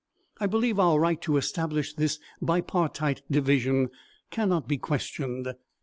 I 0.39 0.47
believe 0.47 0.79
our 0.79 0.99
right 0.99 1.21
to 1.21 1.37
establish 1.37 1.93
this 1.93 2.17
bipartite 2.41 3.21
division 3.29 3.91
cannot 4.31 4.67
be 4.67 4.79
questioned. 4.79 5.53